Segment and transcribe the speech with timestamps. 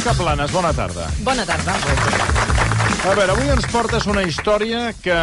[0.00, 1.06] Mònica Planes, bona tarda.
[1.20, 1.74] Bona tarda.
[1.76, 5.16] A veure, avui ens portes una història que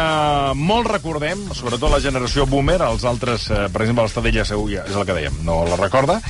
[0.54, 4.94] molt recordem, sobretot la generació boomer, els altres, eh, per exemple, l'Estadella segur, ja és
[4.94, 6.20] el que dèiem, no la recorda,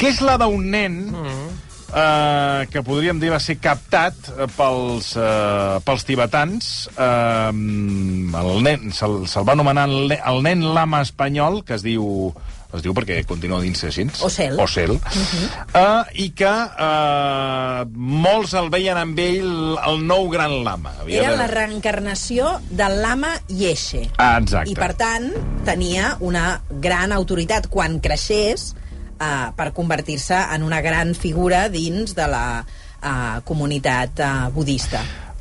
[0.00, 5.76] que és la d'un nen eh, que podríem dir va ser captat eh, pels, eh,
[5.84, 6.70] pels tibetans.
[6.96, 12.32] Eh, el nen, se'l se va anomenar el, el nen lama espanyol, que es diu
[12.74, 14.06] es diu perquè continua dins així.
[14.22, 14.58] Ocel.
[14.60, 14.90] Ocel.
[14.92, 15.46] Uh -huh.
[15.74, 20.92] uh, I que uh, molts el veien amb ell el nou gran lama.
[21.00, 24.10] Havia Era de- la reencarnació del lama Yeshe.
[24.18, 24.70] Ah, exacte.
[24.70, 25.32] I, per tant,
[25.64, 28.74] tenia una gran autoritat quan creixés
[29.20, 32.64] eh, per convertir-se en una gran figura dins de la
[33.02, 35.00] eh, comunitat eh, budista.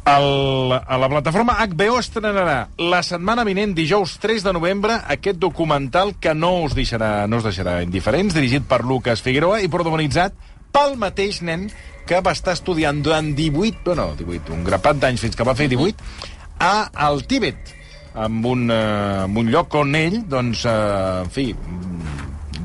[0.09, 6.16] El, a la plataforma HBO estrenarà la setmana vinent, dijous 3 de novembre, aquest documental
[6.17, 10.34] que no us deixarà, no us deixarà indiferents, dirigit per Lucas Figueroa i protagonitzat
[10.73, 11.67] pel mateix nen
[12.09, 15.69] que va estar estudiant durant 18, bueno, 18, un grapat d'anys fins que va fer
[15.69, 16.02] 18,
[16.58, 17.75] a, al Tíbet,
[18.17, 20.73] amb un, eh, amb un lloc on ell, doncs, eh,
[21.22, 21.52] en fi,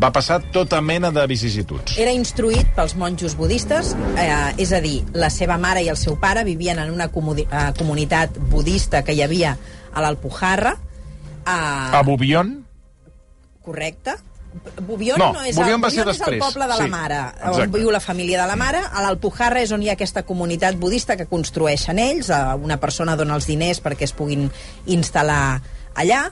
[0.00, 1.96] va passar tota mena de vicissituds.
[2.00, 6.18] Era instruït pels monjos budistes, eh, és a dir, la seva mare i el seu
[6.20, 9.56] pare vivien en una comuni eh, comunitat budista que hi havia
[9.92, 10.76] a l'Alpujarra.
[11.44, 12.64] Eh, A Bobion,
[13.62, 14.16] correcte.
[14.86, 16.90] Bubion No, no, és, Bubion el, va ser Bubion és el poble de la sí,
[16.90, 17.62] mare, exacte.
[17.64, 18.82] on viu la família de la mare.
[18.86, 23.16] A l'Alpujarra és on hi ha aquesta comunitat budista que construeixen ells, eh, una persona
[23.18, 24.46] dona els diners perquè es puguin
[24.86, 25.60] instal·lar
[25.94, 26.28] allà,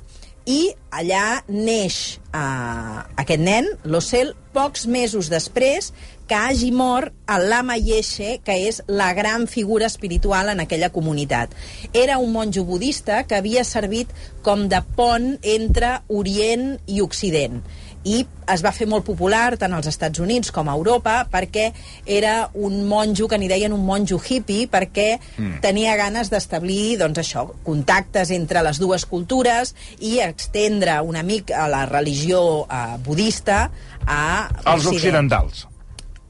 [0.47, 5.93] i allà neix eh, aquest nen, l'Ocel, pocs mesos després
[6.29, 11.53] que hagi mort el Lama Yeshe, que és la gran figura espiritual en aquella comunitat.
[11.93, 14.13] Era un monjo budista que havia servit
[14.43, 17.63] com de pont entre Orient i Occident
[18.05, 21.69] i es va fer molt popular tant als Estats Units com a Europa perquè
[22.07, 25.61] era un monjo que n'hi deien un monjo hippie perquè mm.
[25.65, 31.85] tenia ganes d'establir doncs això, contactes entre les dues cultures i extendre una mica la
[31.87, 33.69] religió eh, budista
[34.07, 34.97] a Occident.
[34.97, 35.67] occidentals.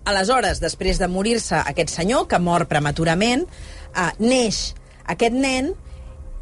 [0.04, 3.46] Aleshores, després de morir-se aquest senyor, que mor prematurament,
[3.94, 4.74] eh, neix
[5.06, 5.72] aquest nen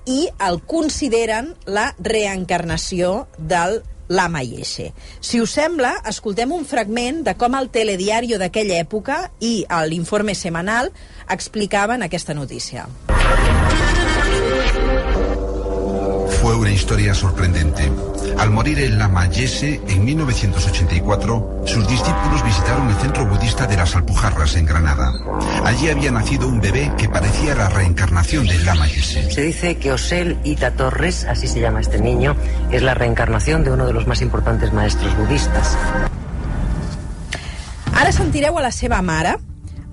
[0.08, 4.90] i el consideren la reencarnació del Lama Yeshe.
[5.22, 10.90] Si us sembla, escoltem un fragment de com el telediario d'aquella època i l'informe semanal
[11.30, 12.88] explicaven aquesta notícia.
[16.40, 17.92] Fue una historia sorprendente.
[18.38, 23.94] Al morir el Lama Yese en 1984, sus discípulos visitaron el centro budista de las
[23.94, 25.12] Alpujarras en Granada.
[25.66, 29.30] Allí había nacido un bebé que parecía la reencarnación del Lama Yese.
[29.30, 32.34] Se dice que Osel Ita Torres, así se llama este niño,
[32.70, 35.76] es la reencarnación de uno de los más importantes maestros budistas.
[37.92, 39.36] Ara sentireu a la seva mare,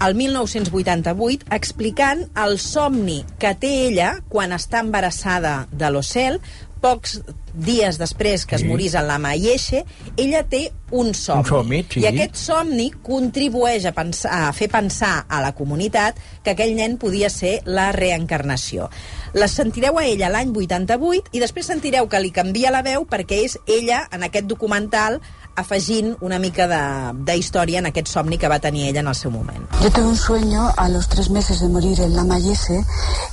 [0.06, 6.38] el 1988, explicant el somni que té ella quan està embarassada de l'Ocel,
[6.78, 7.18] pocs
[7.58, 9.84] dies després que es morís el Lama Yeshe,
[10.16, 11.42] ella té un somni.
[11.42, 12.04] Un somni, sí.
[12.04, 17.00] I aquest somni contribueix a, pensar, a fer pensar a la comunitat que aquell nen
[17.02, 18.92] podia ser la reencarnació.
[19.34, 23.42] La sentireu a ella l'any 88 i després sentireu que li canvia la veu perquè
[23.50, 25.20] és ella, en aquest documental,
[25.58, 26.78] afegint una mica de,
[27.26, 29.66] de història en aquest somni que va tenir ella en el seu moment.
[29.82, 32.86] Yo tuve un sueño a los tres meses de morir el Lama Yese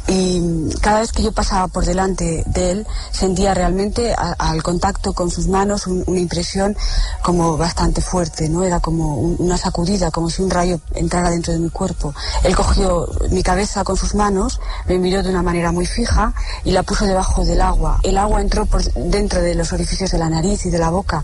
[0.08, 5.12] y cada vez que yo pasaba por delante de él sentía realmente a- al contacto
[5.12, 6.74] con sus manos un- una impresión
[7.22, 8.64] como bastante fuerte, ¿no?
[8.64, 12.14] Era como un- una sacudida, como si un rayo entrara dentro de mi cuerpo.
[12.42, 16.32] Él cogió mi cabeza con sus manos, me miró de una manera muy fija
[16.64, 18.00] y la puso debajo del agua.
[18.02, 21.22] El agua entró por dentro de los orificios de la nariz y de la boca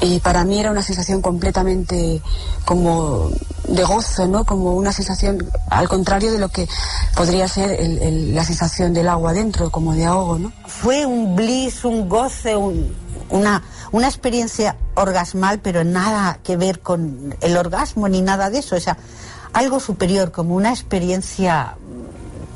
[0.00, 2.20] y para mí era una sensación completamente
[2.64, 3.30] como
[3.68, 4.44] de gozo, ¿no?
[4.44, 6.68] Como una sensación al contrario de lo que
[7.16, 10.52] podría ser el- el- la sensación del agua dentro, como de ahogo, ¿no?
[10.66, 12.94] Fue un bliss, un goce, un-
[13.30, 18.76] una, una experiencia orgasmal, pero nada que ver con el orgasmo ni nada de eso.
[18.76, 18.96] O sea,
[19.52, 21.74] algo superior, como una experiencia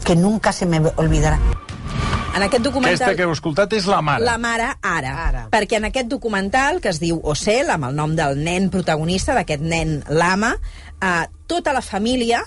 [0.05, 1.39] que nunca se me olvidará.
[2.35, 2.95] En aquest documental...
[2.95, 4.25] Aquesta que heu escoltat és la mare.
[4.25, 5.43] La mare ara, ara.
[5.51, 9.65] Perquè en aquest documental, que es diu Ocel, amb el nom del nen protagonista, d'aquest
[9.67, 10.55] nen Lama,
[11.03, 12.45] eh, tota la família,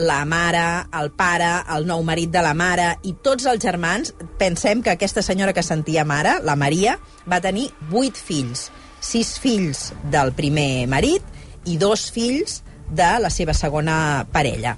[0.00, 0.64] la mare,
[1.00, 5.22] el pare, el nou marit de la mare i tots els germans, pensem que aquesta
[5.22, 6.96] senyora que sentia mare, la Maria,
[7.30, 8.68] va tenir vuit fills.
[9.00, 12.60] Sis fills del primer marit i dos fills
[12.90, 14.76] de la seva segona parella.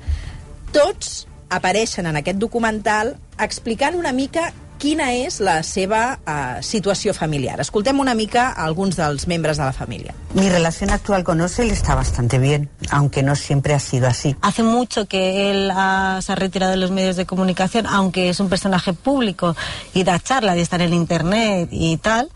[0.73, 4.53] Tots apareixen en aquest documental explicant una mica
[4.83, 7.61] quina és la seva uh, situació familiar.
[7.63, 10.11] Escoltem una mica a alguns dels membres de la família.
[10.35, 14.35] Mi relación actual con Osel está bastante bien, aunque no siempre ha sido así.
[14.41, 18.41] Hace mucho que él ha- se ha retirado de los medios de comunicación, aunque es
[18.41, 19.55] un personaje público
[19.95, 22.29] y da charlas y está en el internet y tal,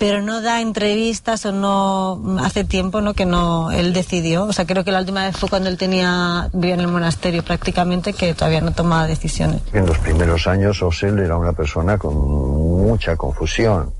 [0.00, 4.44] pero no da entrevistas o no hace tiempo no que no él decidió.
[4.44, 7.44] O sea, creo que la última vez fue cuando él tenía vivía en el monasterio
[7.44, 9.60] prácticamente que todavía no tomaba decisiones.
[9.74, 13.92] En los primeros años Osel era una persona con mucha confusión.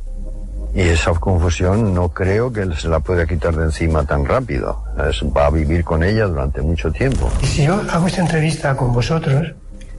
[0.74, 4.82] Y esa confusión no creo que él se la pueda quitar de encima tan rápido.
[5.06, 7.28] Es- va a vivir con ella durante mucho tiempo.
[7.42, 9.52] Y si yo hago esta entrevista con vosotros,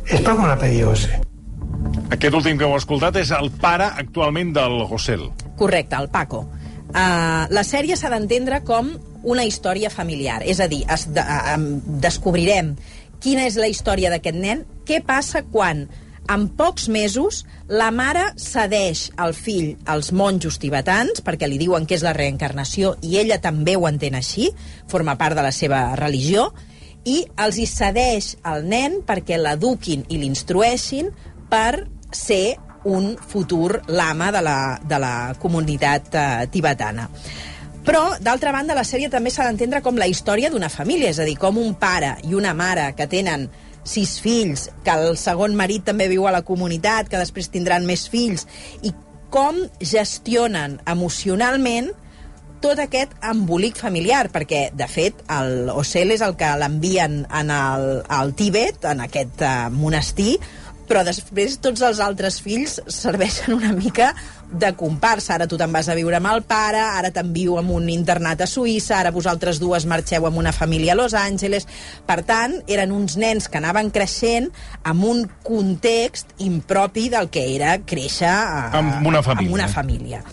[0.07, 1.21] es porque me la pedí Ose.
[2.12, 5.30] Aquest últim que heu escoltat és el pare actualment del Gossel.
[5.62, 6.48] Correcte, el Paco.
[6.90, 8.88] Uh, la sèrie s'ha d'entendre com
[9.30, 11.60] una història familiar, és a dir, es de, uh,
[12.02, 12.72] descobrirem
[13.22, 15.84] quina és la història d'aquest nen, què passa quan
[16.34, 22.00] en pocs mesos la mare cedeix el fill als monjos tibetans perquè li diuen que
[22.00, 24.50] és la reencarnació i ella també ho entén així,
[24.90, 26.50] forma part de la seva religió,
[27.06, 31.13] i els hi cedeix el nen perquè l'eduquin i l'instrueixin
[31.54, 37.07] per ser un futur lama de la, de la comunitat eh, tibetana.
[37.86, 41.25] Però, d'altra banda, la sèrie també s'ha d'entendre com la història d'una família, és a
[41.25, 43.48] dir, com un pare i una mare que tenen
[43.83, 48.06] sis fills, que el segon marit també viu a la comunitat, que després tindran més
[48.10, 48.45] fills,
[48.86, 48.94] i
[49.34, 51.89] com gestionen emocionalment
[52.62, 57.88] tot aquest embolic familiar, perquè, de fet, el Ocel és el que l'envien en el,
[58.06, 60.36] al Tíbet, en aquest uh, monestir,
[60.89, 64.12] però després tots els altres fills serveixen una mica
[64.51, 65.36] de comparsa.
[65.36, 68.50] Ara tu te'n vas a viure amb el pare, ara t'envio amb un internat a
[68.50, 71.68] Suïssa, ara vosaltres dues marxeu amb una família a Los Angeles.
[72.07, 74.51] Per tant, eren uns nens que anaven creixent
[74.83, 79.48] amb un context impropi del que era créixer eh, Amb una família.
[79.48, 80.24] Amb una família.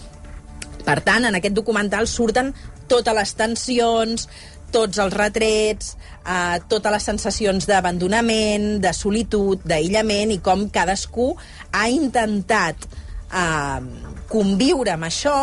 [0.88, 2.54] Per tant, en aquest documental surten
[2.88, 4.24] totes les tensions,
[4.72, 11.32] tots els retrets, eh, totes les sensacions d'abandonament, de solitud, d'aïllament, i com cadascú
[11.72, 12.88] ha intentat
[13.32, 13.80] eh,
[14.28, 15.36] conviure amb això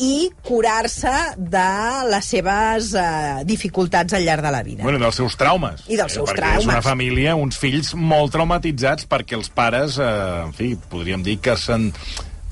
[0.00, 1.68] i curar-se de
[2.10, 4.82] les seves eh, dificultats al llarg de la vida.
[4.84, 5.84] Bueno, dels seus traumes.
[5.88, 6.64] I dels seus perquè traumes.
[6.64, 10.10] és una família, uns fills molt traumatitzats perquè els pares, eh,
[10.46, 11.90] en fi, podríem dir que se'n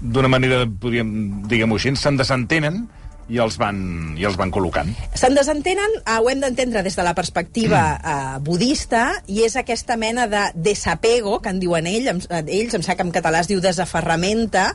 [0.01, 1.11] d'una manera, podríem,
[1.51, 2.87] diguem-ho així, se'n desentenen
[3.29, 3.79] i els van,
[4.19, 4.91] i els van col·locant.
[5.19, 7.83] Se'n desentenen, eh, ho hem d'entendre des de la perspectiva
[8.13, 12.79] eh, budista, i és aquesta mena de desapego, que en diuen ell, em, eh, ells,
[12.79, 14.71] em sap que en català es diu desaferramenta,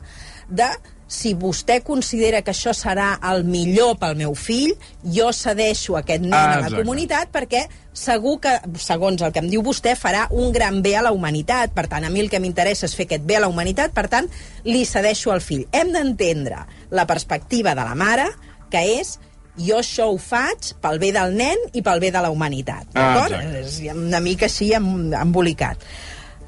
[0.50, 0.70] de
[1.08, 4.74] si vostè considera que això serà el millor pel meu fill,
[5.04, 9.50] jo cedeixo aquest nen Ah, a la comunitat perquè segur que, segons el que em
[9.52, 11.72] diu vostè, farà un gran bé a la humanitat.
[11.76, 14.08] Per tant, a mi el que m'interessa és fer aquest bé a la humanitat, per
[14.10, 14.30] tant,
[14.64, 15.68] li cedeixo al fill.
[15.72, 18.26] Hem d'entendre la perspectiva de la mare,
[18.72, 19.20] que és
[19.56, 22.88] jo això ho faig pel bé del nen i pel bé de la humanitat.
[22.96, 23.34] Ah, D'acord?
[23.38, 23.86] exacte.
[23.86, 25.78] és una mica així em- embolicat.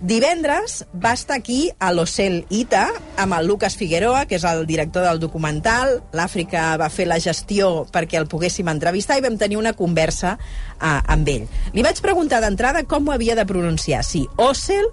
[0.05, 2.83] Divendres va estar aquí a l'Ocel Ita
[3.17, 5.95] amb el Lucas Figueroa, que és el director del documental.
[6.13, 10.99] L'Àfrica va fer la gestió perquè el poguéssim entrevistar i vam tenir una conversa uh,
[11.09, 11.47] amb ell.
[11.73, 14.85] Li vaig preguntar d'entrada com ho havia de pronunciar, si Ocel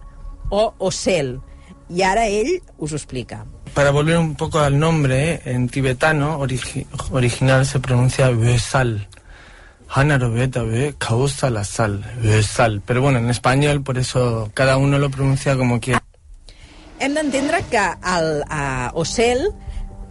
[0.48, 1.34] o Ocel.
[1.92, 3.42] I ara ell us ho explica.
[3.74, 5.40] Para volver un poco al nombre, ¿eh?
[5.44, 9.08] en tibetano origi- original se pronuncia Vesal.
[9.94, 12.80] Hanarobeta ve causa la sal, Vesal.
[12.86, 16.00] Pero bueno, en español, por eso cada uno lo pronuncia como quiere.
[16.98, 19.50] Hem d'entendre que el uh, Ocel,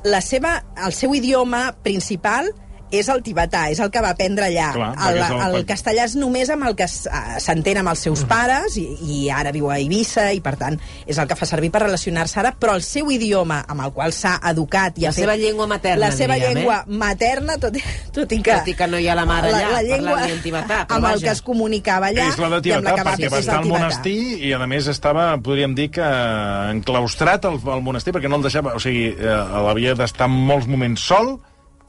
[0.03, 2.51] la seva, el seu idioma principal
[2.91, 4.69] és el tibetà, és el que va aprendre allà.
[4.75, 8.24] Clar, el, el- el castellà és només amb el que eh, s'entén amb els seus
[8.29, 11.71] pares i, i ara viu a Eivissa i, per tant, és el que fa servir
[11.71, 15.24] per relacionar-se ara, però el seu idioma amb el qual s'ha educat i La fet...
[15.24, 16.98] seva llengua materna, La seva diríem, llengua eh?
[17.01, 17.77] materna, tot,
[18.13, 18.57] tot i que...
[18.62, 20.98] Tot i que no hi ha la mare allà, la llengua parlant en tibetà, però
[21.00, 21.25] amb el vaja.
[21.25, 23.71] que es comunicava allà és la de la Tibetà, va perquè va estar el al
[23.71, 24.17] monestir
[24.50, 26.10] i, a més, estava, podríem dir que
[26.75, 28.75] enclaustrat al, al monestir perquè no el deixava...
[28.77, 31.36] O sigui, eh, l'havia d'estar molts moments sol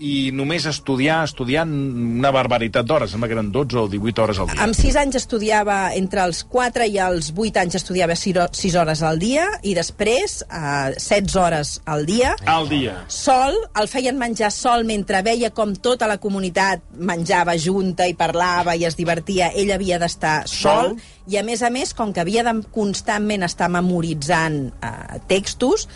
[0.03, 3.13] i només estudiar, estudiant una barbaritat d'hores.
[3.15, 4.59] Sembla que eren 12 o 18 hores al dia.
[4.65, 9.21] Amb 6 anys estudiava, entre els 4 i els 8 anys estudiava 6 hores al
[9.23, 12.35] dia i després eh, 16 hores al dia.
[12.51, 12.97] Al dia.
[13.13, 18.75] Sol, el feien menjar sol mentre veia com tota la comunitat menjava junta i parlava
[18.75, 19.53] i es divertia.
[19.55, 20.97] Ell havia d'estar sol.
[20.97, 20.99] Sol.
[21.31, 25.87] i, a més a més, com que havia de constantment estar memoritzant eh, textos,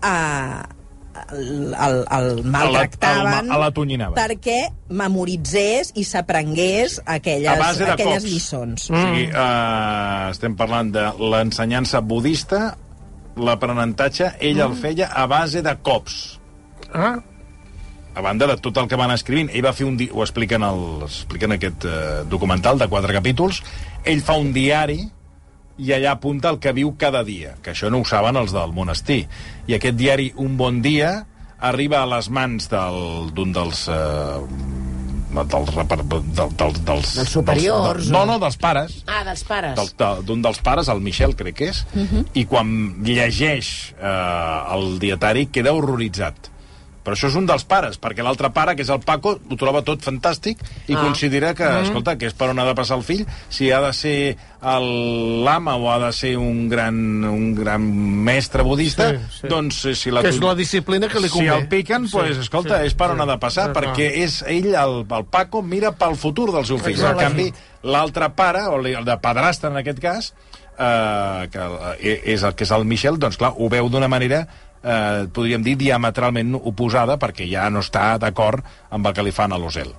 [0.00, 0.85] eh,
[1.32, 4.14] el, el, el maltractaven A la- a la tonyinaven.
[4.16, 4.58] perquè
[4.88, 8.24] memoritzés i s'aprengués aquelles, aquelles cops.
[8.24, 8.90] lliçons.
[8.90, 12.76] O sigui, uh, estem parlant de l'ensenyança budista
[13.36, 16.38] l'aprenentatge ell el feia a base de cops.
[16.94, 17.18] Ah,
[18.16, 20.06] a banda de tot el que van escrivint, ell va fer un di...
[20.12, 21.02] ho explica en, el...
[21.04, 23.62] explica en aquest eh, documental de quatre capítols,
[24.08, 25.02] ell fa un diari
[25.78, 28.72] i allà apunta el que viu cada dia, que això no ho saben els del
[28.72, 29.26] monestir.
[29.66, 31.26] I aquest diari, un bon dia,
[31.58, 33.86] arriba a les mans del- d'un dels...
[33.88, 34.40] Eh,
[35.36, 35.86] dels, del,
[36.32, 39.74] del, dels, Dels superiors, Dels, no, o- no, dels pares Ah, dels pares.
[39.76, 42.24] del- de- d'un dels pares, el Michel, crec que és, Mhm.
[42.32, 46.34] i quan llegeix eh, el dietari queda horroritzat.
[47.06, 49.84] Però això és un dels pares, perquè l'altre pare, que és el Paco, ho troba
[49.86, 50.58] tot fantàstic
[50.90, 51.00] i Ah.
[51.04, 51.84] considera que, Mhm.
[51.84, 55.44] escolta, que és per on ha de passar el fill, si ha de ser el-
[55.44, 57.80] l'ama o ha de ser un gran, un gran
[58.24, 59.46] mestre budista, Sí, sí.
[59.48, 60.22] doncs eh, si la...
[60.22, 61.54] Que és la disciplina que li Si convé.
[61.56, 63.12] el piquen, Sí, pues, escolta, sí, és per sí.
[63.12, 66.66] on ha de passar, Sí, perquè és ell, el, el Paco, mira pel futur del
[66.66, 67.00] seu fill.
[67.00, 67.52] En canvi,
[67.84, 70.34] l'altre pare, o el de padrastre en aquest cas,
[70.78, 71.58] eh, que
[72.00, 74.46] eh, és el que és el Michel, doncs clar, ho veu d'una manera
[74.86, 78.62] eh, podríem dir diametralment oposada perquè ja no està d'acord
[78.94, 79.90] amb el que li fan a l'Osel.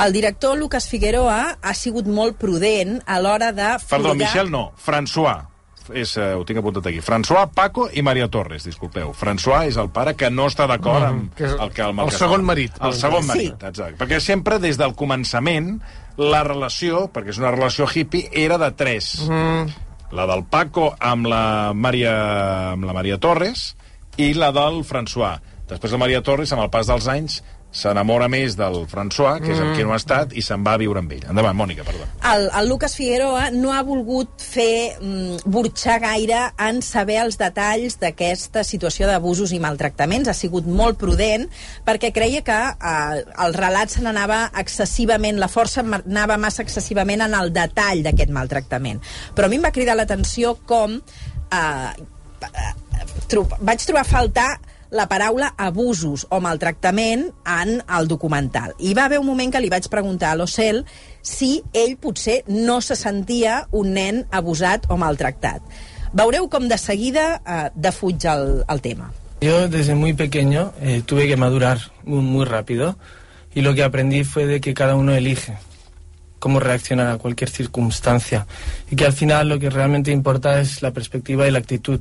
[0.00, 4.70] El director Lucas Figueroa ha sigut molt prudent a l'hora de Perdó, folgar- Michel no,
[4.80, 5.46] François.
[5.92, 7.00] És, eh, ho tinc apuntat aquí.
[7.02, 9.10] François, Paco i Maria Torres, disculpeu.
[9.12, 12.00] François és el pare que no està d'acord amb Mm, que és el que amb
[12.04, 12.46] el que segon fa.
[12.46, 12.72] marit.
[12.80, 13.28] El segon Sí.
[13.28, 13.96] marit, exacte.
[13.98, 15.80] Perquè sempre, des del començament,
[16.16, 19.26] la relació, perquè és una relació hippie, era de tres.
[19.28, 19.66] Mm.
[20.12, 23.76] La del Paco amb la Maria, amb la Maria Torres
[24.20, 25.38] i la del François.
[25.70, 29.60] Després la Maria Torres, amb el pas dels anys, s'enamora més del François, que és
[29.62, 29.76] el Mm.
[29.76, 31.22] que no ha estat, i se'n va a viure amb ell.
[31.30, 32.02] Endavant, Mònica, perdó.
[32.32, 38.00] el, el Lucas Figueroa no ha volgut fer mm, burxar gaire en saber els detalls
[38.02, 40.26] d'aquesta situació d'abusos i maltractaments.
[40.28, 41.46] Ha sigut molt prudent
[41.86, 47.34] perquè creia que eh, el relat se n'anava excessivament, la força anava massa excessivament en
[47.38, 48.98] el detall d'aquest maltractament.
[49.36, 51.92] Però a mi em va cridar l'atenció com eh,
[53.30, 54.50] tro vaig trobar a faltar
[54.90, 58.74] la paraula abusos o maltractament en el documental.
[58.78, 60.82] I va haver un moment que li vaig preguntar a l'Ocel
[61.22, 65.62] si ell potser no se sentia un nen abusat o maltractat.
[66.12, 69.12] Veureu com de seguida eh, defuig el, el tema.
[69.40, 72.98] Yo desde muy pequeño eh, tuve que madurar muy, muy rápido
[73.54, 75.56] y lo que aprendí fue de que cada uno elige
[76.40, 78.46] cómo reaccionar a cualquier circunstancia
[78.90, 82.00] y que al final lo que realmente importa es la perspectiva y la actitud.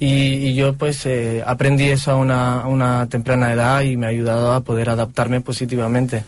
[0.00, 4.06] Y, y yo pues eh, aprendí eso a una, a una temprana edad y me
[4.06, 6.22] ha ayudado a poder adaptarme positivamente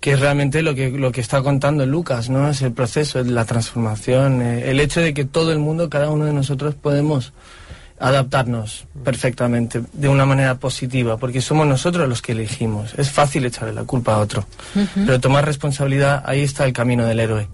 [0.00, 2.48] que es realmente lo que, lo que está contando Lucas, ¿no?
[2.48, 6.10] Es el proceso, es la transformación, eh, el hecho de que todo el mundo, cada
[6.10, 7.32] uno de nosotros podemos
[8.00, 12.94] adaptarnos perfectamente, de una manera positiva, porque somos nosotros los que elegimos.
[12.96, 14.46] Es fácil echarle la culpa a otro,
[14.94, 17.48] pero tomar responsabilidad, ahí está el camino del héroe.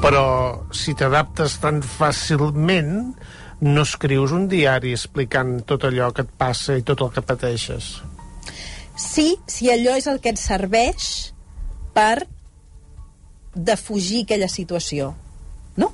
[0.00, 3.12] Però si t'adaptes tan fàcilment,
[3.60, 7.98] no escrius un diari explicant tot allò que et passa i tot el que pateixes.
[8.96, 11.34] Sí, si allò és el que et serveix
[11.92, 12.24] per
[13.52, 15.12] defugir aquella situació.
[15.76, 15.92] No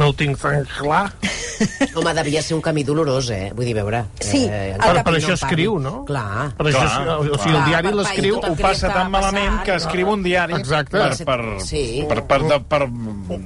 [0.00, 1.12] ho tinc tan clar.
[1.94, 3.52] Home, devia ser un camí dolorós, eh?
[3.54, 4.00] Vull dir, veure...
[4.18, 5.92] Sí, eh, Per, per no això en escriu, no?
[6.08, 6.48] Clar.
[6.58, 7.66] Per això, Clar, o sigui, el clar.
[7.68, 8.38] diari l'escriu...
[8.48, 9.82] Ho passa tan malament que no?
[9.82, 10.96] escriu un diari Exacte.
[10.98, 11.82] per, per, Sí.
[12.08, 12.88] per, per, per, per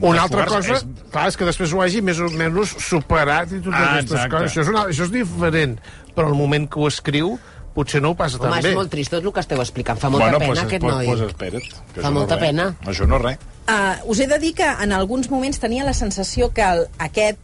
[0.00, 0.78] Una altra cosa,
[1.12, 4.30] clar, és que després ho hagi més o menys superat i totes Ah, aquestes exacte.
[4.36, 4.52] coses.
[4.54, 5.76] Això és, una, això és diferent,
[6.16, 7.34] però el moment que ho escriu
[7.76, 8.74] potser no ho passa Home, tan és bé.
[8.78, 9.98] molt trist tot el que esteu explicant.
[10.00, 11.06] Fa molta bueno, pena, pues, aquest pues, noi.
[11.10, 11.68] Pues espera't.
[11.92, 12.48] Que Fa no molta és res.
[12.48, 12.70] pena.
[12.86, 13.38] Això no és res.
[13.66, 17.38] Uh, us he de dir que en alguns moments tenia la sensació que el, aquest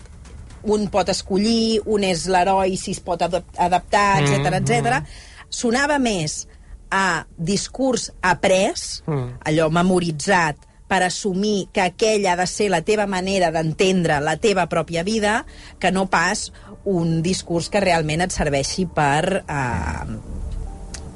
[0.62, 5.00] un pot escollir, un és l'heroi si es pot adap adaptar, etc Mm, etc.
[5.50, 6.47] sonava més
[6.91, 9.41] a discurs après, Mm.
[9.45, 14.69] allò memoritzat, per assumir que aquella ha de ser la teva manera d'entendre la teva
[14.69, 15.47] pròpia vida,
[15.81, 16.52] que no pas
[16.85, 20.19] un discurs que realment et serveixi per eh,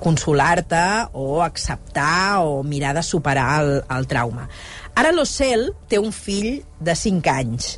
[0.00, 4.48] consolar-te o acceptar o mirar de superar el, el trauma.
[4.96, 7.76] Ara l'Ocel té un fill de 5 anys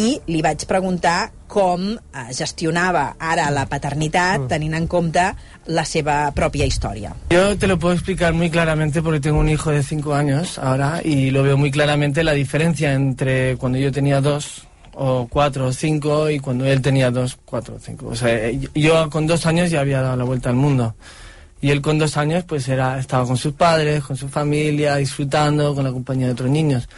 [0.00, 5.24] i li vaig preguntar com eh, gestionava ara la paternitat tenint en compte
[5.66, 7.12] la seva pròpia història.
[7.34, 11.00] Yo te lo puedo explicar muy claramente porque tengo un hijo de cinco años ahora
[11.04, 14.62] y lo veo muy claramente la diferencia entre cuando yo tenía dos
[14.94, 18.08] o cuatro o cinco y cuando él tenía dos, cuatro o cinco.
[18.08, 20.94] O sea, eh, yo con dos años ya había dado la vuelta al mundo.
[21.62, 25.74] Y él con dos años pues era, estaba con sus padres, con su familia, disfrutando,
[25.74, 26.88] con la compañía de otros niños.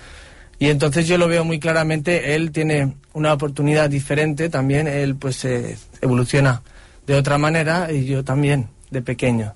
[0.59, 5.44] Y entonces yo lo veo muy claramente, él tiene una oportunidad diferente también, él pues
[5.44, 6.62] eh, evoluciona
[7.06, 9.54] de otra manera y yo también, de pequeño.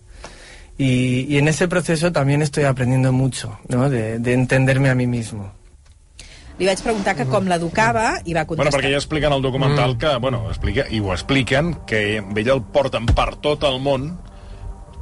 [0.76, 3.90] Y, y en ese proceso también estoy aprendiendo mucho, ¿no?
[3.90, 5.58] De, de entenderme a mí mismo.
[6.58, 8.80] li vaig preguntar que com l'educava i va Bueno, contestar...
[8.80, 9.98] perquè ja expliquen al documental mm.
[10.02, 14.10] que, bueno, explica, i ho expliquen, que ella el porten per tot el món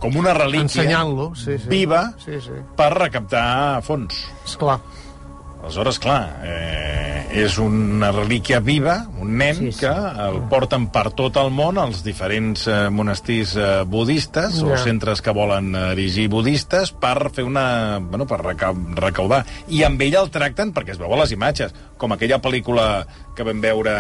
[0.06, 0.86] com una relíquia
[1.34, 1.68] sí, sí.
[1.68, 2.54] viva Sí, sí.
[2.78, 4.22] per recaptar fons.
[4.46, 4.78] Esclar.
[5.66, 9.80] Aleshores, clar, eh, és una relíquia viva, un nen sí, sí.
[9.80, 9.90] que
[10.28, 14.68] el porten per tot el món, als diferents eh, monestirs eh, budistes, Ja.
[14.68, 17.98] o centres que volen erigir budistes, per fer una...
[17.98, 19.42] Bueno, per reca recaudar.
[19.66, 23.44] I amb ella el tracten, perquè es veu a les imatges, com aquella pel·lícula que
[23.44, 23.92] vam veure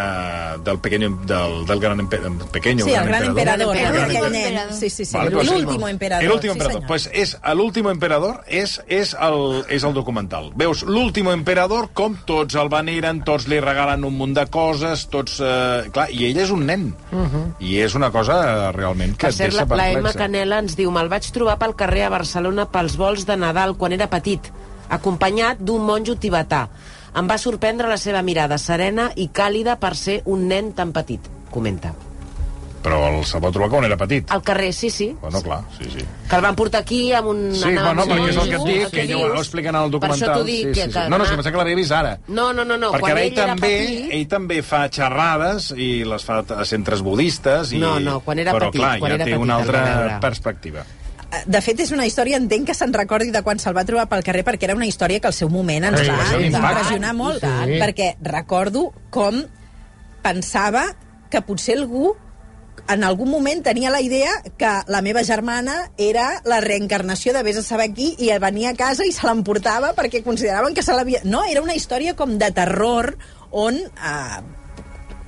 [0.64, 2.18] del pequeño, del, del gran empe
[2.52, 3.92] pequeño, Sí, el gran emperador, El no?
[3.92, 4.30] gran emperador.
[4.32, 4.72] nen.
[4.72, 5.16] Sí, sí, sí.
[5.16, 6.24] Vale, pues, L'último emperador.
[6.24, 6.72] El último sí, emperador.
[6.82, 6.88] senyor.
[6.88, 10.52] pues és l'último emperador és, és, el, és el documental.
[10.56, 15.40] Veus l'último emperador com tots el veneren, tots li regalen un munt de coses, tots...
[15.40, 16.94] Eh, clar, i ell és un nen.
[17.12, 17.44] Uh -huh.
[17.60, 20.18] I és una cosa realment que Per et deixa la, la Emma perplexa.
[20.18, 23.92] Canela ens diu me'l vaig trobar pel carrer a Barcelona pels vols de Nadal quan
[23.92, 24.40] era petit,
[24.88, 26.68] acompanyat d'un monjo tibetà.
[27.16, 31.30] Em va sorprendre la seva mirada serena i càlida per ser un nen tan petit,
[31.48, 31.94] comenta.
[32.84, 34.28] Però el se'l va trobar quan era petit.
[34.30, 35.08] Al carrer, sí, sí.
[35.22, 36.04] Bueno, clar, sí, sí.
[36.28, 37.40] Que el van portar aquí amb un...
[37.56, 40.20] Sí, bueno, un perquè és el que et dic, que ella ho expliquen al documental.
[40.20, 40.92] Per això t'ho dic, sí, sí, sí.
[40.92, 42.12] que No, no, és que pensava que l'havia vist ara.
[42.28, 42.92] No, no, no, no.
[42.94, 44.12] perquè quan ell, ell era també, petit...
[44.20, 47.72] ell també fa xerrades i les fa a centres budistes.
[47.72, 47.82] I...
[47.82, 50.86] No, no, quan era però, petit, clar, quan ja era té petit, una altra perspectiva.
[51.46, 54.22] De fet, és una història, entenc que se'n recordi de quan se'l va trobar pel
[54.24, 57.40] carrer, perquè era una història que al seu moment ens Sí, va, va impressionar molt,
[57.42, 57.72] tant.
[57.82, 59.42] perquè recordo com
[60.22, 60.86] pensava
[61.30, 62.14] que potser algú
[62.88, 67.56] en algun moment tenia la idea que la meva germana era la reencarnació de vés
[67.58, 71.22] a saber qui i venia a casa i se l'emportava perquè consideraven que se l'havia...
[71.24, 73.16] No, era una història com de terror
[73.50, 74.40] on eh,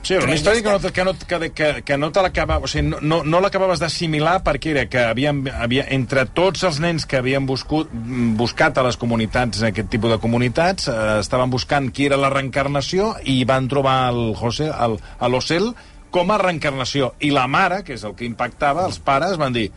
[0.02, 2.64] Sí, era una història que no, que no, que, que, que no te l'acabava...
[2.64, 6.78] O sigui, no, no, no l'acabaves d'assimilar perquè era que havien, havia, entre tots els
[6.80, 7.90] nens que havien buscut,
[8.38, 13.16] buscat a les comunitats, aquest tipus de comunitats, eh, estaven buscant qui era la reencarnació
[13.26, 15.72] i van trobar el José, el, a l'Ocel
[16.14, 17.12] com a reencarnació.
[17.20, 19.68] I la mare, que és el que impactava, els pares van dir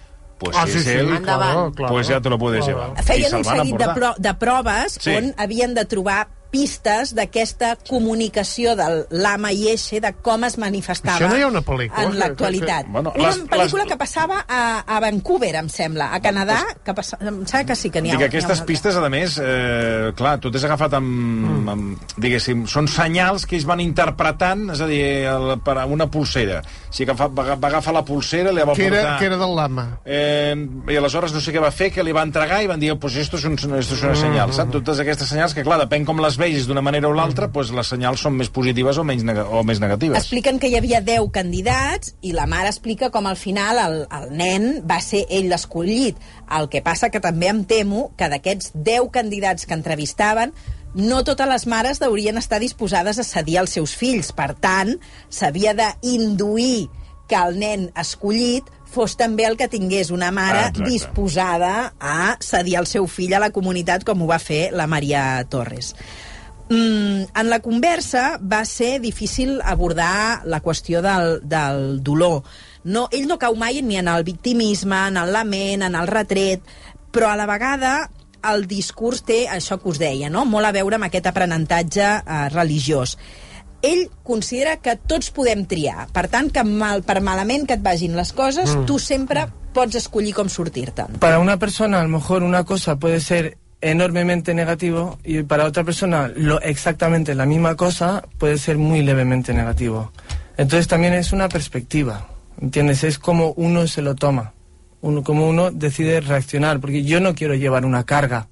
[0.41, 1.93] pues Ah, si sí, és sí, él, claro, claro.
[1.93, 2.93] pues ya te lo puedes Claro.
[2.93, 3.01] llevar.
[3.03, 5.11] I feien un seguit de, pro de proves Sí.
[5.13, 11.17] on havien de trobar pistes d'aquesta comunicació del lama i eixe, de com es manifestava
[11.17, 12.03] Això no hi ha una pel·lícula?
[12.09, 12.87] en l'actualitat.
[12.91, 16.93] Bueno, una les- pel·lícula les- que passava a, a Vancouver, em sembla, a Canadà, que
[16.93, 18.17] passa, em sembla que sí que n'hi ha.
[18.17, 18.65] Dic, ha aquestes una altra.
[18.67, 21.69] pistes, a més, eh, clar, tu t'has agafat amb, mm.
[21.69, 26.07] amb, diguéssim, són senyals que ells van interpretant, és a dir, el, per a una
[26.11, 26.61] pulsera.
[26.61, 28.99] O sigui, que va, va agafar la pulsera, li va Que portar...
[28.99, 29.87] era, que era del lama.
[30.05, 30.55] Eh,
[30.91, 33.15] I aleshores no sé què va fer, que li va entregar i van dir, pues
[33.15, 34.71] esto es, un, esto es una senyal, saps?
[34.71, 37.87] Totes aquestes senyals que, clar, depèn com les vegis d'una manera o l'altra, pues les
[37.93, 40.17] senyals són més positives o, menys o més negatives.
[40.19, 44.27] Expliquen que hi havia 10 candidats i la mare explica com al final el, el
[44.35, 46.17] nen va ser ell l'escollit.
[46.51, 50.51] El que passa que també em temo que d'aquests 10 candidats que entrevistaven
[50.93, 54.33] no totes les mares haurien estar disposades a cedir als seus fills.
[54.35, 54.97] Per tant,
[55.31, 56.89] s'havia d'induir
[57.31, 60.89] que el nen escollit fos també el que tingués una mare Ah, exacte.
[60.89, 65.45] disposada a cedir el seu fill a la comunitat com ho va fer la Maria
[65.47, 65.93] Torres.
[66.71, 72.45] Mm, en la conversa va ser difícil abordar la qüestió del, del dolor.
[72.87, 76.63] No, ell no cau mai ni en el victimisme, en el lament, en el retret,
[77.11, 78.09] però a la vegada
[78.47, 80.45] el discurs té això que us deia, no?
[80.47, 83.17] molt a veure amb aquest aprenentatge eh, religiós.
[83.83, 86.07] Ell considera que tots podem triar.
[86.13, 88.85] Per tant, que mal, per malament que et vagin les coses, Mm.
[88.85, 91.19] tu sempre pots escollir com sortir-te'n.
[91.19, 95.83] Para una persona, a lo mejor una cosa puede ser enormemente negativo y para otra
[95.83, 100.11] persona lo exactamente la misma cosa puede ser muy levemente negativo.
[100.57, 102.27] Entonces también es una perspectiva,
[102.61, 103.03] ¿entiendes?
[103.03, 104.53] Es como uno se lo toma,
[105.01, 108.47] uno, como uno decide reaccionar, porque yo no quiero llevar una carga,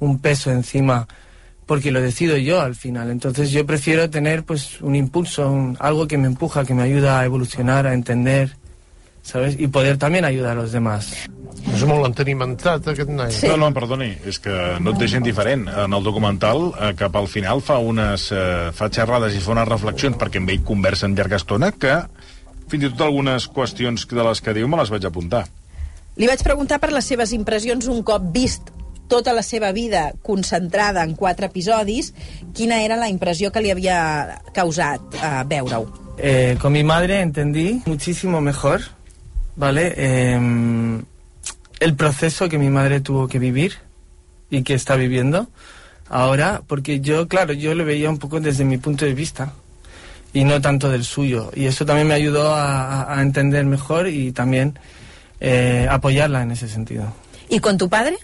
[0.00, 1.08] un peso encima,
[1.64, 3.10] porque lo decido yo al final.
[3.10, 7.20] Entonces yo prefiero tener pues un impulso, un- algo que me empuja, que me ayuda
[7.20, 8.56] a evolucionar, a entender,
[9.22, 9.58] ¿sabes?
[9.58, 11.14] Y poder también ayudar a los demás.
[11.62, 13.30] És molt entenimentat, aquest noi.
[13.30, 13.46] Sí.
[13.46, 15.68] No, no, perdoni, és que no et deixen diferent.
[15.68, 19.68] En el documental, eh, cap al final, fa unes eh, fa xerrades i fa unes
[19.70, 22.00] reflexions, perquè amb ell conversen llarga estona, que
[22.72, 25.46] fins i tot algunes qüestions de les que diu me les vaig apuntar.
[26.18, 28.72] Li vaig preguntar per les seves impressions un cop vist
[29.12, 32.12] tota la seva vida concentrada en quatre episodis,
[32.56, 35.86] quina era la impressió que li havia causat uh, veure-ho.
[36.16, 38.80] Eh, con mi madre entendí muchísimo mejor,
[39.56, 39.92] ¿vale?
[39.96, 41.00] Eh,
[41.80, 43.74] el proceso que mi madre tuvo que vivir
[44.50, 45.48] y que está viviendo
[46.08, 49.52] ahora, porque yo, claro, yo lo veía un poco desde mi punto de vista
[50.32, 51.50] y no tanto del suyo.
[51.54, 54.78] Y eso también me ayudó a, a- a entender mejor y también
[55.40, 57.12] eh, apoyarla en ese sentido.
[57.48, 58.16] ¿Y con tu padre?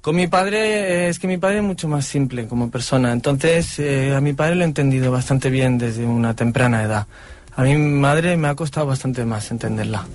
[0.00, 3.78] Con mi padre, eh, es que mi padre es mucho más simple como persona, entonces
[3.78, 7.06] eh, a mi padre lo he entendido bastante bien desde una temprana edad.
[7.56, 10.06] A mi madre me ha costado bastante más entenderla.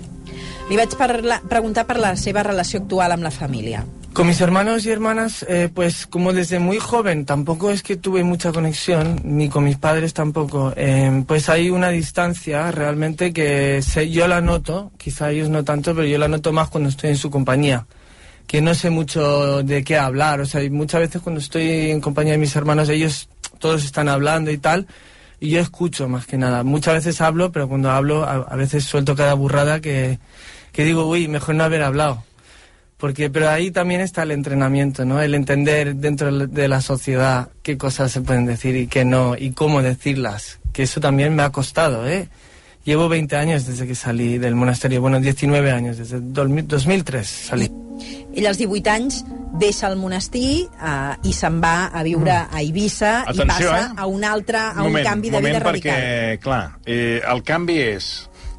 [0.66, 3.84] Li vaig parla, preguntar per la seva relació actual amb la família.
[4.12, 8.24] Con mis hermanos y hermanas, eh, pues como desde muy joven tampoco es que tuve
[8.24, 14.10] mucha conexión, ni con mis padres tampoco, eh, pues hay una distancia realmente que sé,
[14.10, 17.16] yo la noto, quizá ellos no tanto, pero yo la noto más cuando estoy en
[17.16, 17.86] su compañía,
[18.48, 22.32] que no sé mucho de qué hablar, o sea, muchas veces cuando estoy en compañía
[22.32, 23.28] de mis hermanos, ellos
[23.60, 24.88] todos están hablando y tal,
[25.38, 26.64] y yo escucho más que nada.
[26.64, 30.18] Muchas veces hablo, pero cuando hablo a, a veces suelto cada burrada que,
[30.76, 32.22] que digo, uy, mejor no haber hablado.
[32.98, 35.22] Porque, pero ahí también está el entrenamiento, ¿no?
[35.22, 39.52] El entender dentro de la sociedad qué cosas se pueden decir y qué no, y
[39.52, 40.60] cómo decirlas.
[40.74, 42.28] Que eso también me ha costado, ¿eh?
[42.84, 47.70] Llevo 20 años desde que salí del monasterio, bueno, 19 años, desde 2000 2003 salí.
[48.36, 49.24] Ell als 18 anys
[49.56, 53.92] deixa el monestir eh, i se'n va a viure a Eivissa i Atenció, passa eh?
[53.96, 56.40] a un altre, a un canvi de vida moment, perquè, radical.
[56.44, 58.10] clar, eh, el canvi és...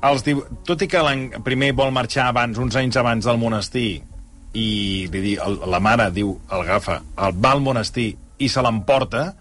[0.03, 1.01] Els, diu- tot i que
[1.43, 4.03] primer vol marxar abans, uns anys abans del monestir,
[4.53, 8.61] i li di, el, la mare diu, el agafa, el va al monestir i se
[8.61, 9.33] l'emporta,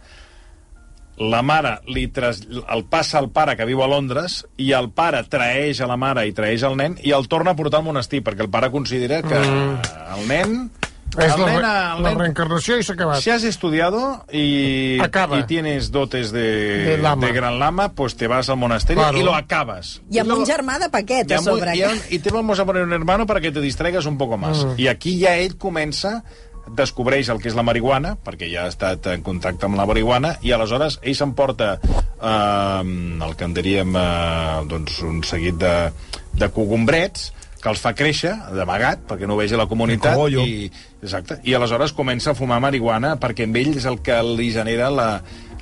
[1.16, 5.22] la mare li tras, el passa al pare que viu a Londres i el pare
[5.32, 8.20] traeix a la mare i traeix al nen i el torna a portar al monestir
[8.24, 9.78] perquè el pare considera que Mm.
[10.18, 10.70] el nen
[11.18, 11.52] El la, nen, re-
[11.96, 13.20] el la nen reencarnació i s'ha acabat.
[13.22, 15.38] si has estudiado y, Acaba.
[15.38, 17.26] y tienes dotes de, De lama.
[17.26, 19.18] de gran lama, pues te vas al monasterio Claro.
[19.18, 20.02] y lo acabas.
[20.10, 21.76] I amb un germà de paquet a sobre.
[21.76, 24.36] y, a- y te vamos a poner un hermano para que te distraigas un poco
[24.36, 24.64] más.
[24.64, 24.74] Mm.
[24.80, 26.22] I aquí ja ell comença
[26.66, 30.32] descobreix el que és la marihuana, perquè ja ha estat en contacte amb la marihuana,
[30.42, 31.78] i aleshores ell s'emporta
[32.20, 32.82] eh,
[33.22, 35.92] el que en diríem eh, doncs, un seguit de,
[36.34, 40.68] de cogombrets que els fa créixer d'amagat perquè no ho vegi la comunitat i,
[41.02, 44.90] exacte, i aleshores comença a fumar marihuana perquè amb ell és el que li genera
[44.92, 45.08] la,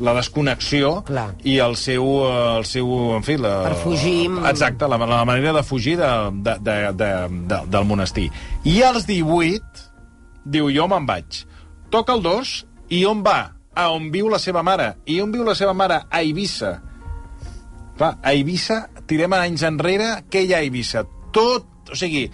[0.03, 1.29] la desconnexió Clar.
[1.47, 4.31] i el seu, eh, el seu en fi, la, Per fugir.
[4.51, 6.13] exacte, la, la manera de fugir de,
[6.45, 7.11] de, de, de,
[7.53, 8.31] de, del monestir
[8.65, 9.91] i als 18
[10.45, 11.45] diu jo me'n vaig
[11.95, 12.57] toca el 2
[12.99, 13.53] i on va?
[13.75, 16.03] a on viu la seva mare i on viu la seva mare?
[16.11, 16.77] a Eivissa
[17.95, 21.05] Clar, a Eivissa, tirem anys enrere, què hi ha a Eivissa?
[21.35, 22.31] Tot, o sigui,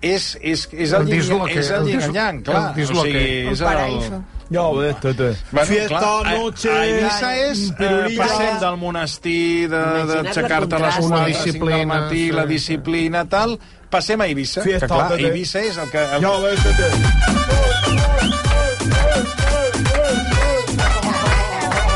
[0.00, 2.70] és, és, és el, El yin- és el el yin i yang, el clar.
[2.70, 3.10] O disloque.
[3.10, 4.22] sigui, El és paraíso.
[4.52, 5.24] Ja, esto, esto.
[5.50, 10.82] Bueno, Fiesta, clar, a- noche, A Eivissa és eh, passem del monestir, de- d'aixecar-te el
[10.82, 11.00] a les contrast.
[11.00, 12.32] 4 Una del disciplina, matí, sí.
[12.32, 13.58] la disciplina, tal,
[13.90, 14.62] passem a Eivissa.
[14.62, 15.22] Fiesta, que clar, tete.
[15.30, 15.98] Eivissa és el que...
[15.98, 16.20] El...
[16.20, 17.94] Ja, esto, esto.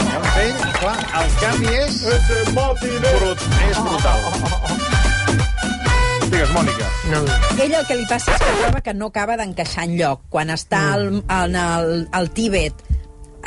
[0.09, 2.01] Llavors ell, clar, el canvi és...
[2.55, 4.98] Brut, és brutal.
[6.39, 6.89] Digues, Mònica.
[7.11, 7.21] No.
[7.59, 10.21] Ell el que li passa és que troba que no acaba d'encaixar en lloc.
[10.31, 12.85] Quan està al, en el, al Tíbet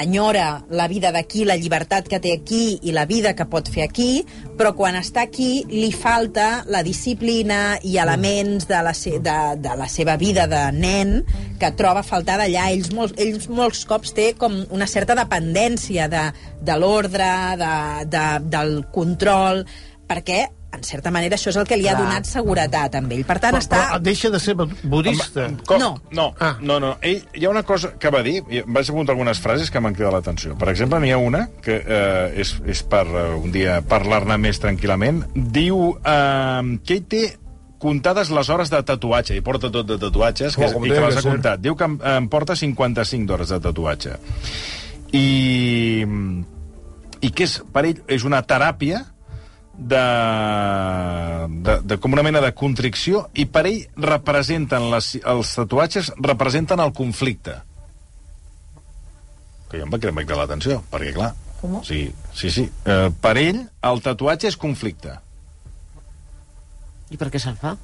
[0.04, 3.86] enyora la vida d'aquí, la llibertat que té aquí i la vida que pot fer
[3.86, 4.26] aquí,
[4.60, 9.80] però quan està aquí li falta la disciplina i elements de la, se de, de
[9.80, 11.22] la seva vida de nen
[11.64, 12.74] que troba a faltar d'allà.
[12.76, 16.28] Ells, molts, ells molts cops té com una certa dependència de,
[16.60, 17.76] de l'ordre, de,
[18.12, 19.64] de, del control,
[20.12, 22.06] perquè en certa manera això és el que li ha Clar.
[22.08, 23.26] donat seguretat amb ell.
[23.28, 23.82] Per tant, Però, està...
[23.90, 25.50] però deixa de ser budista.
[25.68, 25.80] Com?
[25.80, 25.90] No.
[26.12, 26.56] No, Ah.
[26.62, 26.94] no, no.
[27.02, 29.80] Ell, hi ha una cosa que va dir, i em vaig apuntar algunes frases que
[29.84, 30.56] m'han cridat l'atenció.
[30.58, 34.60] Per exemple, n'hi ha una que eh, és, és per eh, un dia parlar-ne més
[34.64, 35.26] tranquil·lament.
[35.36, 37.24] Diu eh, que ell té
[37.82, 41.16] comptades les hores de tatuatge, i porta tot de tatuatges, que, Oh, i que les
[41.16, 41.32] que ha ser.
[41.32, 41.60] comptat.
[41.60, 44.12] Diu que em, em porta 55 d'hores de tatuatge.
[45.12, 46.06] I,
[47.22, 49.02] I que és, per ell és una teràpia
[49.78, 50.06] de,
[51.66, 56.80] de, de com una mena de contricció i per ell representen les, els tatuatges representen
[56.84, 57.56] el conflicte
[59.72, 61.32] que jo em va cridar, va cridar l'atenció perquè clar,
[61.62, 61.80] Com?
[61.88, 62.04] sí,
[62.36, 62.66] sí, sí.
[62.86, 65.16] Eh, per ell el tatuatge és conflicte
[67.12, 67.76] I per què se'l fa?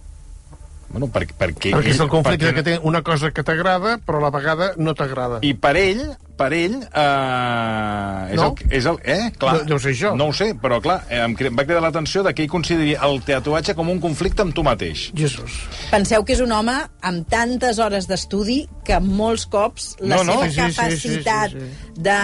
[0.92, 4.22] bueno, per, perquè, Perquè és el conflicte perquè- que té una cosa que t'agrada, però
[4.22, 5.40] a la vegada no t'agrada.
[5.44, 6.04] I per ell,
[6.38, 8.54] per ell, eh, és, No?
[8.54, 8.98] el, és el...
[9.04, 9.32] Eh?
[9.40, 10.14] Clar, No- no ho sé jo.
[10.16, 12.94] No ho sé, però clar, eh, em, cre- va cridar l'atenció de que ell consideri
[12.96, 15.08] el tatuatge com un conflicte amb tu mateix.
[15.18, 15.58] Jesús.
[15.92, 20.34] Penseu que és un home amb tantes hores d'estudi que molts cops la No, no.
[20.34, 22.18] seva Sí, sí, sí, capacitat sí, sí, de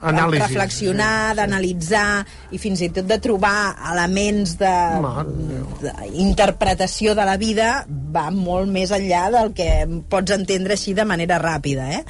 [0.00, 6.10] Anàlisi, reflexionar, d'analitzar i fins i tot de trobar elements de- de Déu.
[6.12, 9.70] d'interpretació de la vida va molt més enllà del que
[10.08, 11.88] pots entendre així de manera ràpida.
[12.00, 12.04] Eh?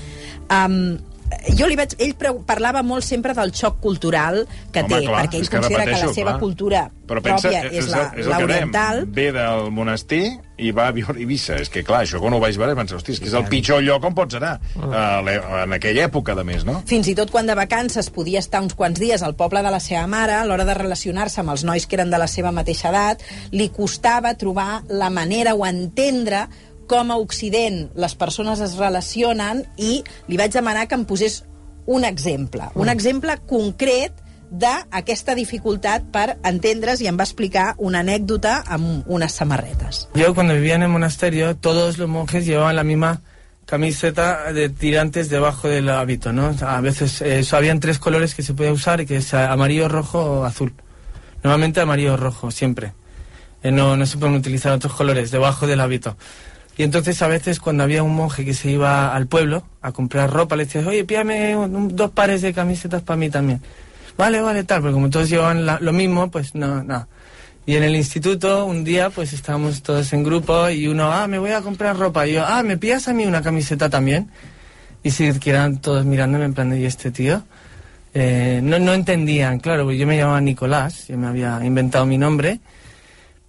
[0.51, 0.97] Um,
[1.59, 1.95] jo li vaig...
[1.99, 2.15] Ell
[2.47, 5.85] parlava molt sempre del xoc cultural que Home, té, clar, perquè ell és que considera
[5.85, 6.41] que repeteixo, la seva clar.
[6.41, 9.05] cultura Però pensa, pròpia és, la, és el que dèiem, l'oriental.
[9.15, 10.25] ve del monestir
[10.59, 11.59] i va a viure a Eivissa.
[11.61, 13.45] És que, clar, això quan ho vaig veure, vaig pensar, hosti, és que és el
[13.51, 14.55] pitjor lloc on pots anar.
[15.27, 16.81] L'e- en aquella època, de més, no?
[16.89, 19.81] Fins i tot quan de vacances podia estar uns quants dies al poble de la
[19.85, 22.89] seva mare, a l'hora de relacionar-se amb els nois que eren de la seva mateixa
[22.89, 26.47] edat, li costava trobar la manera o entendre
[26.89, 31.43] com a Occident les persones es relacionen i li vaig demanar que em posés
[31.87, 38.61] un exemple, un exemple concret d'aquesta dificultat per entendre's i em va explicar una anècdota
[38.67, 40.07] amb unes samarretes.
[40.15, 43.23] Yo cuando vivía en el monasterio, todos los monjes llevaban la misma
[43.67, 46.55] camiseta de tirantes debajo del hábito, ¿no?
[46.61, 50.45] A veces eh, habían tres colores que se podía usar, que es amarillo, rojo o
[50.45, 50.73] azul.
[51.43, 52.93] Normalmente amarillo o rojo, siempre.
[53.63, 56.17] Eh, no, no se pueden utilizar otros colores debajo del hábito.
[56.79, 60.31] Y entonces a veces cuando había un monje que se iba al pueblo a comprar
[60.31, 61.07] ropa, le decías, oye,
[61.57, 63.63] un- dos pares de camisetas para mí también.
[64.19, 67.09] Vale, vale, tal, porque como todos llevaban lo mismo, pues no, nada.
[67.65, 71.39] Y en el instituto, un día, pues estábamos todos en grupo y uno, ah, me
[71.39, 72.27] voy a comprar ropa.
[72.27, 74.31] Y yo, ah, ¿me pillas a mí una camiseta también?
[75.03, 77.43] Y se quedaban todos mirándome en plan ¿y este tío?
[78.15, 82.19] Eh, no, no entendían, claro, porque yo me llamaba Nicolás, yo me había inventado mi
[82.19, 82.61] nombre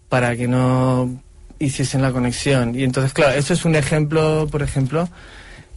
[0.10, 1.22] para que no
[1.60, 2.76] hiciesen la conexión.
[2.76, 5.10] Y entonces, claro, eso es un ejemplo, por ejemplo,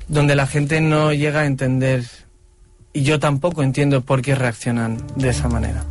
[0.09, 2.05] donde la gente no llega a entender,
[2.93, 5.85] y yo tampoco entiendo por qué reaccionan de esa manera.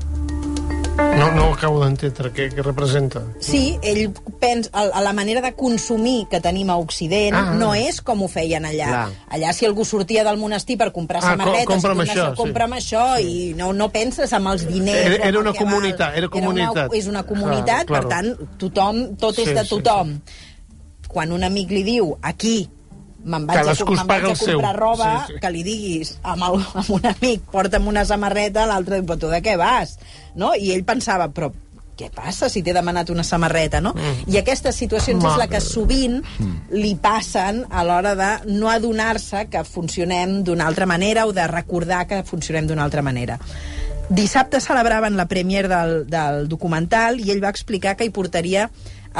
[1.19, 3.21] No, no ho acabo d'entendre, què, què representa?
[3.39, 4.69] Sí, ell pensa,
[5.01, 7.53] la manera de consumir que tenim a Occident Ah.
[7.55, 8.87] no és com ho feien allà.
[8.87, 9.09] Clar.
[9.29, 12.37] Allà si algú sortia del monestir per comprar Ah, samarretes, co- compra'm diuen, això, sí.
[12.41, 15.05] compra'm això, i no, no penses amb els diners.
[15.15, 15.57] Era- era una val.
[15.63, 16.75] comunitat, era comunitat.
[16.75, 20.19] Era una, és una comunitat, Clar, per tant, tothom, tot Sí, és de sí, tothom.
[21.07, 22.69] Quan un amic li diu, aquí,
[23.23, 24.57] me'n vaig, a, me'n vaig a el seu.
[24.59, 25.39] comprar roba, Sí, sí.
[25.43, 29.31] que li diguis amb, el, amb un amic, porta'm una samarreta, l'altre diu, però tu
[29.31, 29.97] de què vas?
[30.35, 30.53] No?
[30.55, 31.51] I ell pensava, però
[31.99, 33.91] què passa si t'he demanat una samarreta, no?
[33.91, 34.29] Mm.
[34.31, 36.21] I aquestes situacions és la que sovint
[36.71, 42.05] li passen a l'hora de no adonar-se que funcionem d'una altra manera o de recordar
[42.07, 43.35] que funcionem d'una altra manera.
[44.09, 48.69] Dissabte celebraven la premier del, del documental i ell va explicar que hi portaria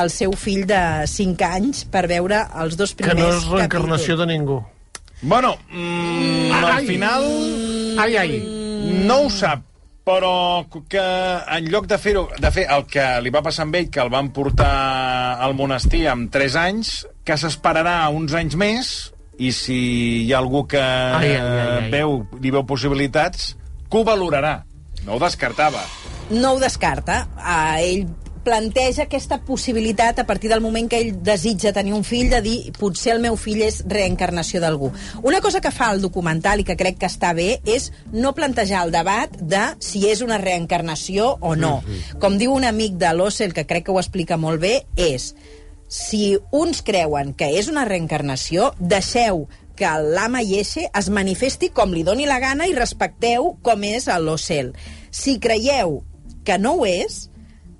[0.01, 4.17] el seu fill de 5 anys per veure els dos Que primers no és reencarnació
[4.19, 4.59] de ningú.
[5.21, 6.85] Bueno, mm, al Ai.
[6.87, 7.25] final...
[7.99, 8.37] Ai, ai.
[9.05, 9.65] No ho sap,
[10.07, 11.01] però que
[11.57, 12.27] en lloc de fer-ho...
[12.39, 14.71] De fer el que li va passar amb ell, que el van portar
[15.43, 16.93] al monestir amb 3 anys,
[17.27, 18.93] que s'esperarà uns anys més,
[19.39, 19.75] i si
[20.25, 21.89] hi ha algú que Ai, ai, ai, ai.
[21.91, 23.53] veu, li veu possibilitats,
[23.89, 24.61] que ho valorarà.
[25.05, 25.83] No ho descartava.
[26.29, 27.23] no ho descarta.
[27.35, 28.07] Uh, ell
[28.49, 32.71] planteja aquesta possibilitat a partir del moment que ell desitja tenir un fill de dir
[32.73, 34.89] potser el meu fill és reencarnació d'algú.
[35.21, 38.81] Una cosa que fa el documental i que crec que està bé és no plantejar
[38.87, 41.75] el debat de si és una reencarnació o no.
[42.17, 45.35] Com diu un amic de l'Ossel, que crec que ho explica molt bé, és
[45.85, 49.45] si uns creuen que és una reencarnació, deixeu
[49.77, 54.73] que l'ama Yeshe es manifesti com li doni la gana i respecteu com és l'Ocel.
[55.13, 55.99] Si creieu
[56.43, 57.27] que no ho és,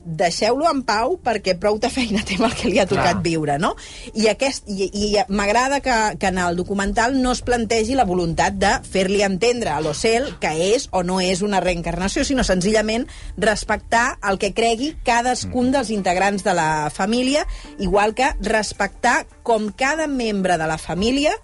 [0.05, 3.23] deixeu-lo en pau perquè prou de feina té el que li ha tocat Clar.
[3.25, 3.73] viure, no?
[4.13, 8.57] I, aquest, i, i m'agrada que, que en el documental no es plantegi la voluntat
[8.59, 13.07] de fer-li entendre a l'Ocel que és o no és una reencarnació, sinó senzillament
[13.37, 17.45] respectar el que cregui cadascun dels integrants de la família,
[17.79, 21.35] igual que respectar com cada membre de la família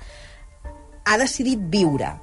[1.05, 2.15] ha decidit viure.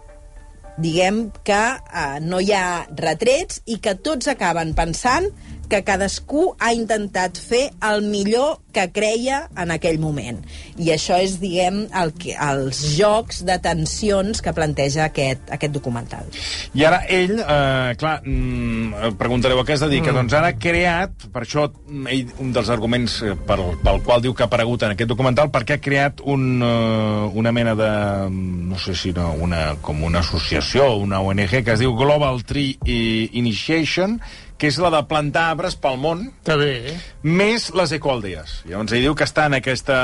[0.80, 5.28] Diguem que eh, no hi ha retrets i que tots acaben pensant
[5.70, 10.40] que cadascú ha intentat fer el millor que creia en aquell moment.
[10.80, 16.28] I això és, diguem, el que, els jocs de tensions que planteja aquest, aquest documental.
[16.72, 20.10] I ara ell, eh, clar, mm, preguntareu a què es dedica.
[20.10, 20.22] Mm.
[20.22, 21.68] Doncs ara ha creat, per això
[22.08, 25.52] ell, un dels arguments eh, pel, pel qual diu que ha aparegut en aquest documental,
[25.52, 27.90] perquè ha creat un, eh, una mena de,
[28.28, 32.42] mm, no sé si no, una, com una associació, una ONG, que es diu Global
[32.44, 34.20] Tree eh, Initiation,
[34.62, 36.94] que és la de plantar arbres pel món, Està bé, eh?
[37.26, 38.60] més les ecoaldees.
[38.70, 39.96] Llavors ell diu que està en aquesta,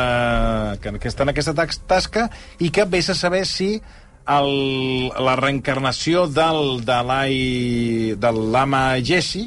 [0.82, 1.54] que, que està en aquesta
[1.86, 2.24] tasca
[2.58, 3.76] i que vés a saber si
[4.28, 4.50] el,
[5.14, 9.46] la reencarnació del, de l'ai- de l'ama Jesse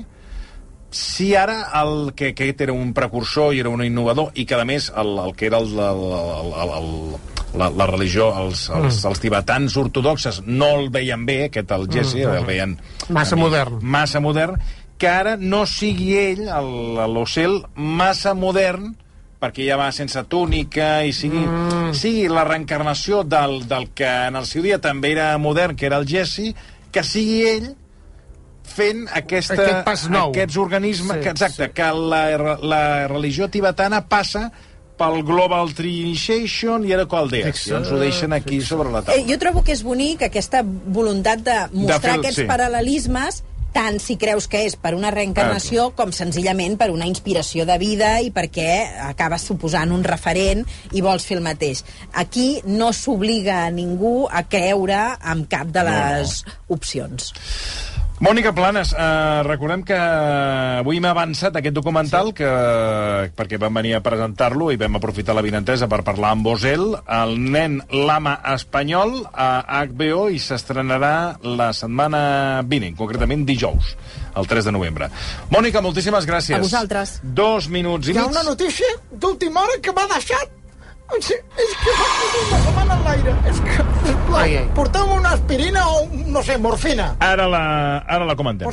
[0.92, 4.66] si ara el que aquest era un precursor i era un innovador i que a
[4.68, 6.90] més el, el que era el, el, el, el, el
[7.52, 12.22] la, la religió, els, els, els tibetans ortodoxes no el veien bé, aquest el Jesse,
[12.26, 12.36] Mm.
[12.40, 12.76] el veien...
[13.12, 13.80] Massa modern.
[13.84, 14.56] Massa modern,
[15.02, 18.92] que ara no sigui ell, el- l'Ocel, massa modern
[19.42, 21.96] perquè ja va sense túnica i sigui, mm.
[21.98, 25.98] sigui la reencarnació del, del que en el seu dia també era modern, que era
[25.98, 26.52] el Jesse,
[26.94, 27.72] que sigui ell
[28.72, 30.30] fent aquesta, Aquest pas nou.
[30.30, 31.18] aquests organismes...
[31.18, 31.74] Sí, que, exacte, sí.
[31.76, 32.22] que la,
[32.62, 34.52] la religió tibetana passa
[35.02, 37.66] pel Global Tree Initiation i era Caldeas.
[37.68, 39.26] I ens ho deixen aquí sobre la Eh, taula.
[39.32, 42.46] jo trobo que és bonic aquesta voluntat de mostrar De fer- aquests sí.
[42.46, 43.42] paral·lelismes
[43.74, 48.14] tant si creus que és per una reencarnació com senzillament per una inspiració de vida
[48.22, 48.70] i perquè
[49.08, 51.86] acabes suposant un referent i vols fer el mateix.
[52.14, 55.02] Aquí no s'obliga a ningú a creure
[55.34, 57.32] en cap de les opcions.
[58.22, 62.36] Mònica Planes, eh, recordem que avui m'ha avançat aquest documental sí.
[62.38, 62.50] que,
[63.34, 67.34] perquè vam venir a presentar-lo i vam aprofitar la vinentesa per parlar amb Bosel, el
[67.42, 69.50] nen lama espanyol a
[69.90, 73.96] HBO i s'estrenarà la setmana vinent, concretament dijous,
[74.38, 75.10] el 3 de novembre.
[75.50, 76.60] Mònica, moltíssimes gràcies.
[76.60, 77.18] A vosaltres.
[77.26, 78.38] Dos minuts i Hi ha mig.
[78.38, 80.61] una notícia d'última hora que m'ha deixat...
[81.20, 82.06] Sí, és que fa
[82.48, 83.34] una setmana en l'aire.
[83.52, 84.68] És que, sisplau, Ai, ai.
[84.78, 87.10] porteu una aspirina o, no sé, morfina.
[87.20, 87.64] Ara la,
[88.08, 88.68] ara la comentem.